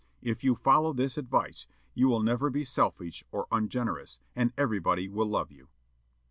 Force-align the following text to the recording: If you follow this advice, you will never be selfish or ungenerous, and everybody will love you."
If 0.23 0.43
you 0.43 0.55
follow 0.55 0.93
this 0.93 1.15
advice, 1.15 1.67
you 1.93 2.07
will 2.07 2.23
never 2.23 2.49
be 2.49 2.63
selfish 2.63 3.23
or 3.31 3.45
ungenerous, 3.51 4.19
and 4.35 4.51
everybody 4.57 5.07
will 5.07 5.27
love 5.27 5.51
you." 5.51 5.67